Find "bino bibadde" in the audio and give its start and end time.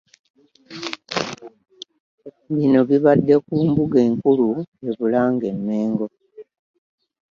2.55-3.35